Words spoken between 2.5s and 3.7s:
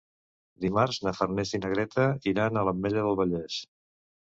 a l'Ametlla del Vallès.